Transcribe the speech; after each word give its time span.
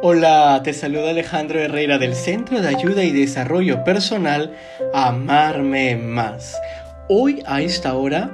Hola, 0.00 0.60
te 0.62 0.74
saluda 0.74 1.10
Alejandro 1.10 1.58
Herrera 1.58 1.98
del 1.98 2.14
Centro 2.14 2.60
de 2.60 2.68
Ayuda 2.68 3.02
y 3.02 3.10
Desarrollo 3.10 3.82
Personal 3.82 4.54
Amarme 4.94 5.96
Más. 5.96 6.56
Hoy 7.08 7.42
a 7.46 7.62
esta 7.62 7.96
hora 7.96 8.30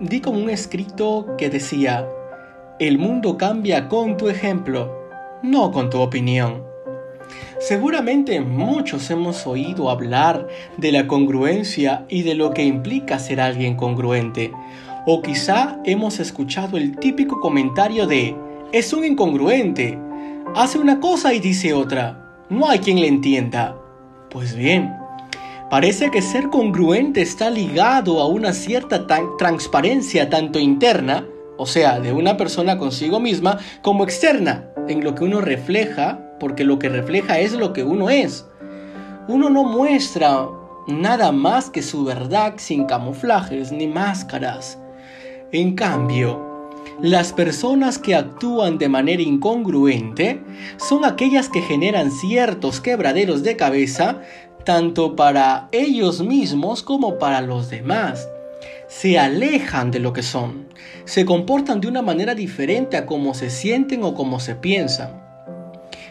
di 0.00 0.22
como 0.22 0.38
un 0.38 0.48
escrito 0.48 1.34
que 1.36 1.50
decía, 1.50 2.08
el 2.78 2.96
mundo 2.96 3.36
cambia 3.36 3.86
con 3.90 4.16
tu 4.16 4.30
ejemplo, 4.30 5.10
no 5.42 5.72
con 5.72 5.90
tu 5.90 6.00
opinión. 6.00 6.64
Seguramente 7.58 8.40
muchos 8.40 9.10
hemos 9.10 9.46
oído 9.46 9.90
hablar 9.90 10.48
de 10.78 10.90
la 10.90 11.06
congruencia 11.06 12.06
y 12.08 12.22
de 12.22 12.34
lo 12.34 12.54
que 12.54 12.64
implica 12.64 13.18
ser 13.18 13.42
alguien 13.42 13.76
congruente. 13.76 14.52
O 15.04 15.20
quizá 15.20 15.78
hemos 15.84 16.18
escuchado 16.18 16.78
el 16.78 16.96
típico 16.96 17.40
comentario 17.40 18.06
de, 18.06 18.34
es 18.72 18.94
un 18.94 19.04
incongruente, 19.04 19.98
hace 20.54 20.78
una 20.78 21.00
cosa 21.00 21.34
y 21.34 21.40
dice 21.40 21.74
otra, 21.74 22.44
no 22.48 22.68
hay 22.68 22.78
quien 22.78 23.00
le 23.00 23.08
entienda. 23.08 23.76
Pues 24.30 24.54
bien, 24.54 24.92
parece 25.70 26.10
que 26.10 26.22
ser 26.22 26.48
congruente 26.48 27.22
está 27.22 27.50
ligado 27.50 28.20
a 28.20 28.26
una 28.26 28.52
cierta 28.52 29.06
transparencia 29.38 30.28
tanto 30.28 30.58
interna, 30.58 31.26
o 31.56 31.66
sea, 31.66 32.00
de 32.00 32.12
una 32.12 32.36
persona 32.36 32.78
consigo 32.78 33.20
misma, 33.20 33.58
como 33.82 34.04
externa, 34.04 34.70
en 34.88 35.02
lo 35.02 35.14
que 35.14 35.24
uno 35.24 35.40
refleja 35.40 36.24
porque 36.38 36.64
lo 36.64 36.78
que 36.78 36.88
refleja 36.88 37.38
es 37.38 37.52
lo 37.52 37.72
que 37.72 37.82
uno 37.82 38.10
es. 38.10 38.46
Uno 39.28 39.50
no 39.50 39.64
muestra 39.64 40.48
nada 40.86 41.32
más 41.32 41.68
que 41.68 41.82
su 41.82 42.04
verdad 42.04 42.54
sin 42.56 42.84
camuflajes 42.86 43.72
ni 43.72 43.86
máscaras. 43.86 44.78
En 45.52 45.74
cambio, 45.74 46.47
las 47.00 47.32
personas 47.32 47.96
que 47.98 48.16
actúan 48.16 48.76
de 48.76 48.88
manera 48.88 49.22
incongruente 49.22 50.40
son 50.78 51.04
aquellas 51.04 51.48
que 51.48 51.62
generan 51.62 52.10
ciertos 52.10 52.80
quebraderos 52.80 53.44
de 53.44 53.56
cabeza 53.56 54.22
tanto 54.64 55.14
para 55.14 55.68
ellos 55.70 56.20
mismos 56.22 56.82
como 56.82 57.18
para 57.18 57.40
los 57.40 57.70
demás. 57.70 58.28
Se 58.88 59.16
alejan 59.16 59.92
de 59.92 60.00
lo 60.00 60.12
que 60.12 60.24
son, 60.24 60.66
se 61.04 61.24
comportan 61.24 61.80
de 61.80 61.86
una 61.86 62.02
manera 62.02 62.34
diferente 62.34 62.96
a 62.96 63.06
cómo 63.06 63.32
se 63.32 63.50
sienten 63.50 64.02
o 64.02 64.14
cómo 64.14 64.40
se 64.40 64.56
piensan. 64.56 65.22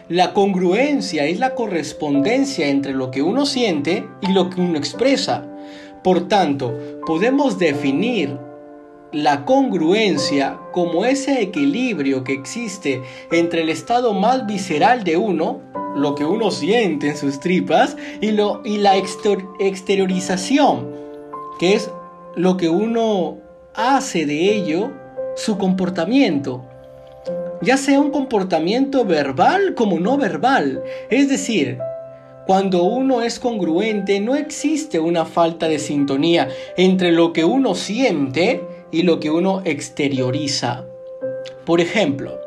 La 0.07 0.33
congruencia 0.33 1.25
es 1.25 1.37
la 1.37 1.53
correspondencia 1.53 2.67
entre 2.69 2.93
lo 2.93 3.11
que 3.11 3.21
uno 3.21 3.45
siente 3.45 4.07
y 4.21 4.31
lo 4.31 4.49
que 4.49 4.61
uno 4.61 4.77
expresa. 4.77 5.45
Por 6.01 6.29
tanto, 6.29 7.01
podemos 7.05 7.59
definir 7.59 8.46
la 9.11 9.45
congruencia 9.45 10.59
como 10.71 11.05
ese 11.05 11.41
equilibrio 11.41 12.23
que 12.23 12.33
existe 12.33 13.01
entre 13.31 13.61
el 13.61 13.69
estado 13.69 14.13
más 14.13 14.45
visceral 14.45 15.03
de 15.03 15.17
uno, 15.17 15.61
lo 15.95 16.15
que 16.15 16.25
uno 16.25 16.51
siente 16.51 17.09
en 17.09 17.17
sus 17.17 17.39
tripas, 17.39 17.97
y, 18.21 18.31
lo, 18.31 18.61
y 18.63 18.77
la 18.77 18.95
exteriorización, 18.97 20.87
que 21.59 21.73
es 21.73 21.89
lo 22.35 22.57
que 22.57 22.69
uno 22.69 23.37
hace 23.73 24.25
de 24.25 24.55
ello 24.55 24.91
su 25.35 25.57
comportamiento 25.57 26.63
ya 27.61 27.77
sea 27.77 27.99
un 27.99 28.11
comportamiento 28.11 29.05
verbal 29.05 29.73
como 29.73 29.99
no 29.99 30.17
verbal. 30.17 30.83
Es 31.09 31.29
decir, 31.29 31.79
cuando 32.45 32.83
uno 32.83 33.21
es 33.21 33.39
congruente 33.39 34.19
no 34.19 34.35
existe 34.35 34.99
una 34.99 35.25
falta 35.25 35.67
de 35.67 35.79
sintonía 35.79 36.47
entre 36.77 37.11
lo 37.11 37.33
que 37.33 37.43
uno 37.43 37.75
siente 37.75 38.61
y 38.91 39.03
lo 39.03 39.19
que 39.19 39.31
uno 39.31 39.61
exterioriza. 39.65 40.85
Por 41.65 41.81
ejemplo, 41.81 42.39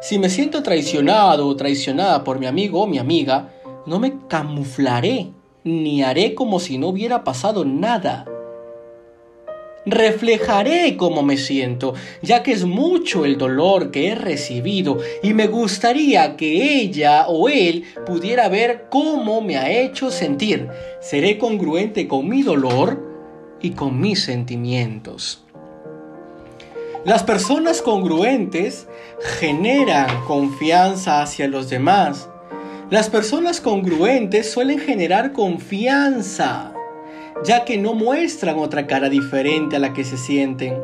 si 0.00 0.18
me 0.18 0.28
siento 0.28 0.62
traicionado 0.62 1.46
o 1.46 1.56
traicionada 1.56 2.24
por 2.24 2.38
mi 2.38 2.46
amigo 2.46 2.82
o 2.82 2.86
mi 2.86 2.98
amiga, 2.98 3.52
no 3.86 3.98
me 3.98 4.14
camuflaré 4.28 5.28
ni 5.64 6.02
haré 6.02 6.34
como 6.34 6.58
si 6.60 6.78
no 6.78 6.88
hubiera 6.88 7.24
pasado 7.24 7.64
nada 7.64 8.26
reflejaré 9.84 10.96
cómo 10.96 11.22
me 11.22 11.36
siento, 11.36 11.94
ya 12.22 12.42
que 12.42 12.52
es 12.52 12.64
mucho 12.64 13.24
el 13.24 13.38
dolor 13.38 13.90
que 13.90 14.08
he 14.08 14.14
recibido 14.14 14.98
y 15.22 15.34
me 15.34 15.46
gustaría 15.46 16.36
que 16.36 16.80
ella 16.80 17.26
o 17.28 17.48
él 17.48 17.84
pudiera 18.06 18.48
ver 18.48 18.86
cómo 18.90 19.40
me 19.40 19.56
ha 19.56 19.70
hecho 19.70 20.10
sentir. 20.10 20.68
Seré 21.00 21.38
congruente 21.38 22.06
con 22.06 22.28
mi 22.28 22.42
dolor 22.42 23.00
y 23.60 23.70
con 23.70 24.00
mis 24.00 24.22
sentimientos. 24.22 25.44
Las 27.04 27.24
personas 27.24 27.82
congruentes 27.82 28.86
generan 29.38 30.24
confianza 30.26 31.22
hacia 31.22 31.48
los 31.48 31.68
demás. 31.68 32.28
Las 32.90 33.10
personas 33.10 33.60
congruentes 33.60 34.52
suelen 34.52 34.78
generar 34.78 35.32
confianza 35.32 36.72
ya 37.44 37.64
que 37.64 37.78
no 37.78 37.94
muestran 37.94 38.58
otra 38.58 38.86
cara 38.86 39.08
diferente 39.08 39.76
a 39.76 39.78
la 39.78 39.92
que 39.92 40.04
se 40.04 40.16
sienten, 40.16 40.74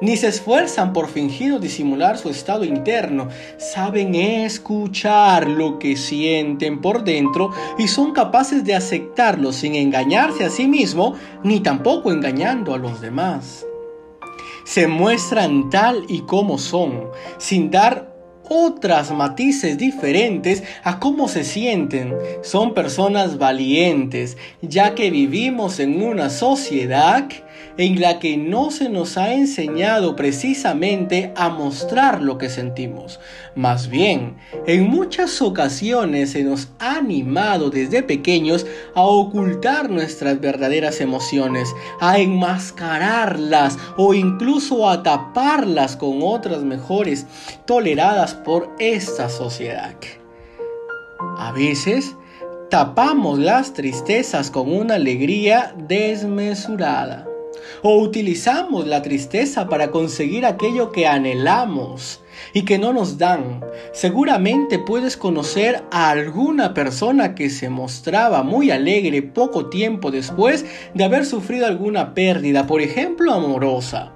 ni 0.00 0.16
se 0.16 0.28
esfuerzan 0.28 0.92
por 0.92 1.08
fingir 1.08 1.52
o 1.52 1.58
disimular 1.58 2.18
su 2.18 2.28
estado 2.28 2.64
interno, 2.64 3.28
saben 3.58 4.14
escuchar 4.14 5.48
lo 5.48 5.78
que 5.78 5.96
sienten 5.96 6.80
por 6.80 7.04
dentro 7.04 7.50
y 7.78 7.88
son 7.88 8.12
capaces 8.12 8.64
de 8.64 8.74
aceptarlo 8.74 9.52
sin 9.52 9.74
engañarse 9.74 10.44
a 10.44 10.50
sí 10.50 10.66
mismo 10.66 11.14
ni 11.42 11.60
tampoco 11.60 12.12
engañando 12.12 12.74
a 12.74 12.78
los 12.78 13.00
demás. 13.00 13.66
Se 14.72 14.86
muestran 14.86 15.68
tal 15.68 16.04
y 16.08 16.20
como 16.20 16.56
son, 16.56 17.10
sin 17.38 17.72
dar 17.72 18.14
otras 18.48 19.10
matices 19.10 19.78
diferentes 19.78 20.62
a 20.84 21.00
cómo 21.00 21.26
se 21.26 21.42
sienten. 21.42 22.14
Son 22.42 22.72
personas 22.72 23.36
valientes, 23.36 24.36
ya 24.62 24.94
que 24.94 25.10
vivimos 25.10 25.80
en 25.80 26.00
una 26.00 26.30
sociedad 26.30 27.28
en 27.76 28.00
la 28.00 28.18
que 28.18 28.36
no 28.36 28.70
se 28.70 28.88
nos 28.88 29.16
ha 29.16 29.32
enseñado 29.32 30.16
precisamente 30.16 31.32
a 31.36 31.48
mostrar 31.48 32.20
lo 32.20 32.36
que 32.38 32.50
sentimos. 32.50 33.20
Más 33.54 33.88
bien, 33.88 34.36
en 34.66 34.88
muchas 34.88 35.40
ocasiones 35.40 36.32
se 36.32 36.44
nos 36.44 36.68
ha 36.78 36.96
animado 36.96 37.70
desde 37.70 38.02
pequeños 38.02 38.66
a 38.94 39.02
ocultar 39.02 39.90
nuestras 39.90 40.40
verdaderas 40.40 41.00
emociones, 41.00 41.74
a 42.00 42.18
enmascararlas 42.18 43.78
o 43.96 44.14
incluso 44.14 44.88
a 44.88 45.02
taparlas 45.02 45.96
con 45.96 46.20
otras 46.22 46.62
mejores 46.62 47.26
toleradas 47.66 48.34
por 48.34 48.70
esta 48.78 49.28
sociedad. 49.28 49.94
A 51.38 51.52
veces, 51.52 52.14
tapamos 52.70 53.38
las 53.38 53.72
tristezas 53.72 54.50
con 54.50 54.70
una 54.72 54.94
alegría 54.96 55.74
desmesurada 55.88 57.29
o 57.82 57.98
utilizamos 57.98 58.86
la 58.86 59.02
tristeza 59.02 59.68
para 59.68 59.90
conseguir 59.90 60.46
aquello 60.46 60.92
que 60.92 61.06
anhelamos 61.06 62.20
y 62.54 62.62
que 62.62 62.78
no 62.78 62.92
nos 62.92 63.18
dan. 63.18 63.60
Seguramente 63.92 64.78
puedes 64.78 65.16
conocer 65.16 65.84
a 65.90 66.10
alguna 66.10 66.74
persona 66.74 67.34
que 67.34 67.50
se 67.50 67.68
mostraba 67.68 68.42
muy 68.42 68.70
alegre 68.70 69.22
poco 69.22 69.68
tiempo 69.68 70.10
después 70.10 70.64
de 70.94 71.04
haber 71.04 71.26
sufrido 71.26 71.66
alguna 71.66 72.14
pérdida, 72.14 72.66
por 72.66 72.80
ejemplo 72.80 73.32
amorosa 73.32 74.12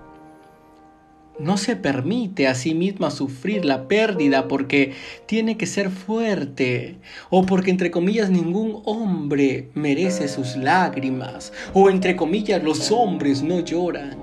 no 1.38 1.56
se 1.56 1.76
permite 1.76 2.46
a 2.46 2.54
sí 2.54 2.74
misma 2.74 3.10
sufrir 3.10 3.64
la 3.64 3.88
pérdida 3.88 4.46
porque 4.46 4.92
tiene 5.26 5.56
que 5.56 5.66
ser 5.66 5.90
fuerte 5.90 6.96
o 7.30 7.44
porque 7.44 7.70
entre 7.70 7.90
comillas 7.90 8.30
ningún 8.30 8.82
hombre 8.84 9.68
merece 9.74 10.28
sus 10.28 10.56
lágrimas 10.56 11.52
o 11.72 11.90
entre 11.90 12.16
comillas 12.16 12.62
los 12.62 12.90
hombres 12.92 13.42
no 13.42 13.60
lloran. 13.60 14.16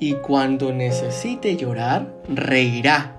Y 0.00 0.12
cuando 0.14 0.72
necesite 0.72 1.56
llorar, 1.56 2.14
reirá. 2.28 3.16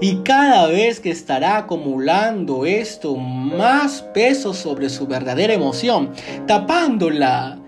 Y 0.00 0.16
cada 0.16 0.66
vez 0.66 1.00
que 1.00 1.10
estará 1.10 1.56
acumulando 1.56 2.66
esto 2.66 3.16
más 3.16 4.02
peso 4.02 4.52
sobre 4.52 4.90
su 4.90 5.06
verdadera 5.06 5.54
emoción, 5.54 6.12
tapándola 6.46 7.58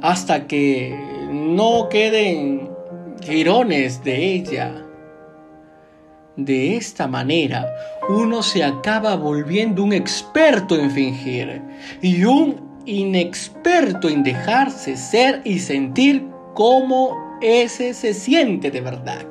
hasta 0.00 0.46
que 0.46 0.96
no 1.30 1.88
queden 1.90 2.75
girones 3.22 4.02
de 4.04 4.34
ella. 4.34 4.82
De 6.36 6.76
esta 6.76 7.06
manera, 7.06 7.66
uno 8.08 8.42
se 8.42 8.62
acaba 8.62 9.16
volviendo 9.16 9.82
un 9.82 9.92
experto 9.92 10.78
en 10.78 10.90
fingir 10.90 11.62
y 12.02 12.24
un 12.24 12.82
inexperto 12.84 14.08
en 14.08 14.22
dejarse 14.22 14.96
ser 14.96 15.40
y 15.44 15.58
sentir 15.58 16.26
como 16.54 17.38
ese 17.40 17.94
se 17.94 18.14
siente 18.14 18.70
de 18.70 18.80
verdad. 18.80 19.26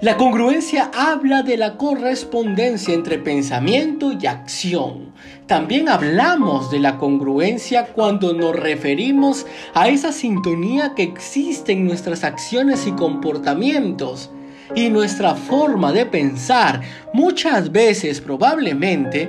La 0.00 0.16
congruencia 0.16 0.90
habla 0.94 1.42
de 1.42 1.58
la 1.58 1.76
correspondencia 1.76 2.94
entre 2.94 3.18
pensamiento 3.18 4.12
y 4.18 4.26
acción. 4.26 5.12
También 5.46 5.90
hablamos 5.90 6.70
de 6.70 6.78
la 6.78 6.96
congruencia 6.96 7.84
cuando 7.88 8.32
nos 8.32 8.56
referimos 8.56 9.44
a 9.74 9.88
esa 9.88 10.10
sintonía 10.12 10.94
que 10.96 11.02
existe 11.02 11.72
en 11.72 11.84
nuestras 11.84 12.24
acciones 12.24 12.86
y 12.86 12.92
comportamientos. 12.92 14.30
y 14.72 14.88
nuestra 14.88 15.34
forma 15.34 15.92
de 15.92 16.06
pensar, 16.06 16.80
muchas 17.12 17.72
veces 17.72 18.20
probablemente 18.20 19.28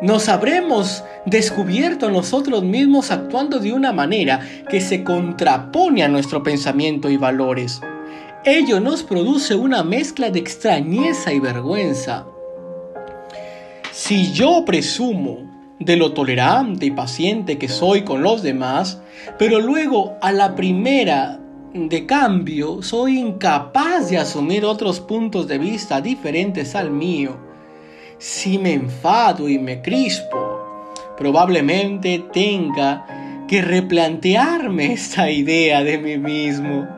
nos 0.00 0.30
habremos 0.30 1.04
descubierto 1.26 2.10
nosotros 2.10 2.64
mismos 2.64 3.10
actuando 3.10 3.58
de 3.58 3.74
una 3.74 3.92
manera 3.92 4.40
que 4.70 4.80
se 4.80 5.04
contrapone 5.04 6.02
a 6.02 6.08
nuestro 6.08 6.42
pensamiento 6.42 7.10
y 7.10 7.18
valores. 7.18 7.82
Ello 8.44 8.80
nos 8.80 9.02
produce 9.02 9.54
una 9.54 9.82
mezcla 9.82 10.30
de 10.30 10.38
extrañeza 10.38 11.30
y 11.30 11.40
vergüenza. 11.40 12.24
Si 13.92 14.32
yo 14.32 14.64
presumo 14.64 15.40
de 15.78 15.96
lo 15.96 16.14
tolerante 16.14 16.86
y 16.86 16.90
paciente 16.90 17.58
que 17.58 17.68
soy 17.68 18.00
con 18.00 18.22
los 18.22 18.42
demás, 18.42 19.02
pero 19.38 19.60
luego 19.60 20.14
a 20.22 20.32
la 20.32 20.54
primera 20.54 21.38
de 21.74 22.06
cambio 22.06 22.82
soy 22.82 23.18
incapaz 23.18 24.08
de 24.08 24.16
asumir 24.16 24.64
otros 24.64 25.00
puntos 25.00 25.46
de 25.46 25.58
vista 25.58 26.00
diferentes 26.00 26.74
al 26.74 26.90
mío, 26.90 27.36
si 28.16 28.56
me 28.56 28.72
enfado 28.72 29.50
y 29.50 29.58
me 29.58 29.82
crispo, 29.82 30.96
probablemente 31.18 32.24
tenga 32.32 33.44
que 33.46 33.60
replantearme 33.60 34.94
esta 34.94 35.30
idea 35.30 35.84
de 35.84 35.98
mí 35.98 36.16
mismo 36.16 36.88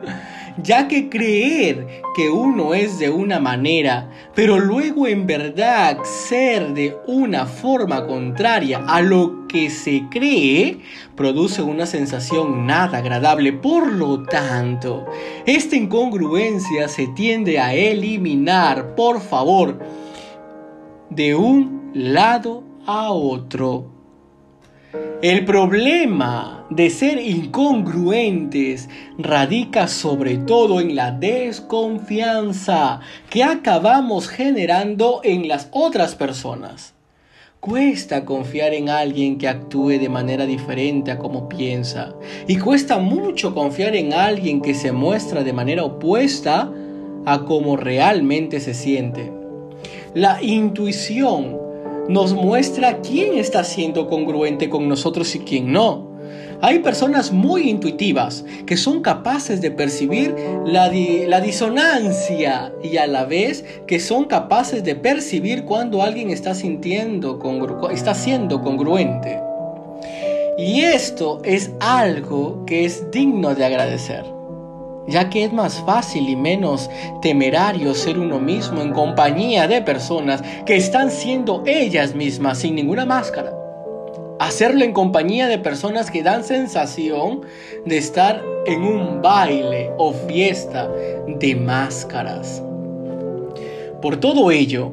ya 0.61 0.87
que 0.87 1.09
creer 1.09 2.01
que 2.15 2.29
uno 2.29 2.73
es 2.73 2.99
de 2.99 3.09
una 3.09 3.39
manera, 3.39 4.09
pero 4.35 4.59
luego 4.59 5.07
en 5.07 5.25
verdad 5.25 5.97
ser 6.03 6.73
de 6.73 6.95
una 7.07 7.45
forma 7.45 8.05
contraria 8.05 8.83
a 8.87 9.01
lo 9.01 9.47
que 9.47 9.69
se 9.69 10.03
cree, 10.09 10.79
produce 11.15 11.61
una 11.61 11.85
sensación 11.85 12.65
nada 12.65 12.99
agradable. 12.99 13.53
Por 13.53 13.91
lo 13.91 14.23
tanto, 14.23 15.05
esta 15.45 15.75
incongruencia 15.75 16.87
se 16.87 17.07
tiende 17.07 17.59
a 17.59 17.73
eliminar, 17.73 18.95
por 18.95 19.21
favor, 19.21 19.79
de 21.09 21.35
un 21.35 21.91
lado 21.93 22.63
a 22.85 23.11
otro. 23.11 23.92
El 25.23 25.45
problema 25.45 26.67
de 26.69 26.89
ser 26.91 27.17
incongruentes 27.19 28.89
radica 29.17 29.87
sobre 29.87 30.37
todo 30.37 30.81
en 30.81 30.95
la 30.95 31.11
desconfianza 31.11 32.99
que 33.29 33.43
acabamos 33.43 34.27
generando 34.27 35.21
en 35.23 35.47
las 35.47 35.67
otras 35.71 36.13
personas. 36.13 36.93
Cuesta 37.59 38.25
confiar 38.25 38.73
en 38.73 38.89
alguien 38.89 39.37
que 39.37 39.47
actúe 39.47 39.97
de 39.99 40.09
manera 40.09 40.45
diferente 40.45 41.09
a 41.09 41.17
como 41.17 41.49
piensa. 41.49 42.13
Y 42.47 42.57
cuesta 42.57 42.99
mucho 42.99 43.55
confiar 43.55 43.95
en 43.95 44.13
alguien 44.13 44.61
que 44.61 44.75
se 44.75 44.91
muestra 44.91 45.43
de 45.43 45.53
manera 45.53 45.85
opuesta 45.85 46.69
a 47.25 47.45
como 47.45 47.77
realmente 47.77 48.59
se 48.59 48.73
siente. 48.73 49.31
La 50.13 50.43
intuición 50.43 51.62
nos 52.09 52.33
muestra 52.33 52.99
quién 53.01 53.37
está 53.37 53.63
siendo 53.63 54.07
congruente 54.07 54.69
con 54.69 54.87
nosotros 54.89 55.33
y 55.35 55.39
quién 55.39 55.71
no. 55.71 56.11
Hay 56.61 56.79
personas 56.79 57.31
muy 57.31 57.69
intuitivas 57.69 58.45
que 58.65 58.77
son 58.77 59.01
capaces 59.01 59.59
de 59.59 59.69
percibir 59.69 60.33
la, 60.65 60.89
disonancia 60.89 62.71
y 62.81 62.95
a 62.97 63.05
la 63.05 63.25
vez 63.25 63.65
que 63.85 63.99
son 63.99 64.25
capaces 64.25 64.83
de 64.83 64.95
percibir 64.95 65.65
cuando 65.65 66.01
alguien 66.01 66.29
está 66.29 66.55
sintiendo 66.55 67.39
está 67.91 68.13
siendo 68.13 68.61
congruente. 68.61 69.41
Y 70.57 70.81
esto 70.81 71.41
es 71.43 71.71
algo 71.81 72.63
que 72.65 72.85
es 72.85 73.11
digno 73.11 73.55
de 73.55 73.65
agradecer 73.65 74.23
ya 75.07 75.29
que 75.29 75.43
es 75.43 75.53
más 75.53 75.81
fácil 75.81 76.29
y 76.29 76.35
menos 76.35 76.89
temerario 77.21 77.93
ser 77.93 78.19
uno 78.19 78.39
mismo 78.39 78.81
en 78.81 78.91
compañía 78.91 79.67
de 79.67 79.81
personas 79.81 80.43
que 80.65 80.75
están 80.75 81.11
siendo 81.11 81.63
ellas 81.65 82.15
mismas 82.15 82.59
sin 82.59 82.75
ninguna 82.75 83.05
máscara. 83.05 83.53
Hacerlo 84.39 84.83
en 84.83 84.93
compañía 84.93 85.47
de 85.47 85.59
personas 85.59 86.11
que 86.11 86.23
dan 86.23 86.43
sensación 86.43 87.41
de 87.85 87.97
estar 87.97 88.43
en 88.65 88.83
un 88.83 89.21
baile 89.21 89.91
o 89.97 90.13
fiesta 90.13 90.89
de 91.27 91.55
máscaras. 91.55 92.61
Por 94.01 94.17
todo 94.17 94.51
ello, 94.51 94.91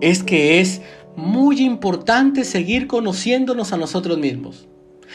es 0.00 0.22
que 0.22 0.60
es 0.60 0.82
muy 1.14 1.62
importante 1.62 2.44
seguir 2.44 2.86
conociéndonos 2.86 3.72
a 3.72 3.78
nosotros 3.78 4.18
mismos 4.18 4.68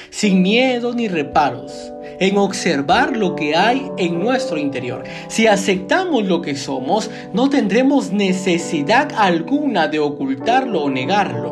sin 0.09 0.41
miedo 0.41 0.93
ni 0.93 1.07
reparos, 1.07 1.91
en 2.19 2.37
observar 2.37 3.15
lo 3.15 3.35
que 3.35 3.55
hay 3.55 3.89
en 3.97 4.19
nuestro 4.19 4.57
interior. 4.57 5.03
Si 5.27 5.47
aceptamos 5.47 6.25
lo 6.25 6.41
que 6.41 6.55
somos, 6.55 7.09
no 7.33 7.49
tendremos 7.49 8.11
necesidad 8.11 9.11
alguna 9.17 9.87
de 9.87 9.99
ocultarlo 9.99 10.83
o 10.83 10.89
negarlo. 10.89 11.51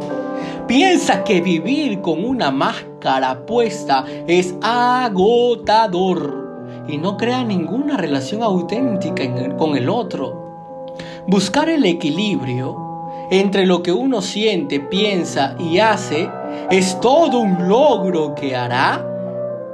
Piensa 0.67 1.23
que 1.23 1.41
vivir 1.41 2.01
con 2.01 2.23
una 2.23 2.51
máscara 2.51 3.45
puesta 3.45 4.05
es 4.27 4.53
agotador 4.61 6.39
y 6.87 6.97
no 6.97 7.17
crea 7.17 7.43
ninguna 7.43 7.97
relación 7.97 8.43
auténtica 8.43 9.23
con 9.57 9.75
el 9.75 9.89
otro. 9.89 10.95
Buscar 11.27 11.69
el 11.69 11.85
equilibrio 11.85 12.89
entre 13.31 13.65
lo 13.65 13.83
que 13.83 13.91
uno 13.91 14.21
siente, 14.21 14.79
piensa 14.79 15.55
y 15.59 15.79
hace 15.79 16.29
es 16.71 16.99
todo 16.99 17.39
un 17.39 17.67
logro 17.67 18.35
que 18.35 18.55
hará 18.55 19.05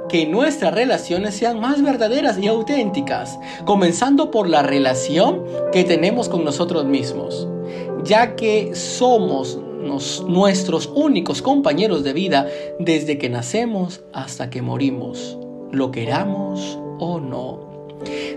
que 0.08 0.26
nuestras 0.26 0.72
relaciones 0.72 1.34
sean 1.34 1.60
más 1.60 1.82
verdaderas 1.82 2.38
y 2.38 2.46
auténticas, 2.46 3.38
comenzando 3.64 4.30
por 4.30 4.48
la 4.48 4.62
relación 4.62 5.44
que 5.72 5.84
tenemos 5.84 6.28
con 6.28 6.44
nosotros 6.44 6.84
mismos, 6.84 7.48
ya 8.04 8.36
que 8.36 8.74
somos 8.74 9.58
nuestros 10.26 10.90
únicos 10.94 11.42
compañeros 11.42 12.02
de 12.02 12.12
vida 12.12 12.46
desde 12.78 13.18
que 13.18 13.28
nacemos 13.28 14.02
hasta 14.12 14.50
que 14.50 14.62
morimos, 14.62 15.38
lo 15.72 15.90
queramos 15.90 16.78
o 16.98 17.20
no. 17.20 17.66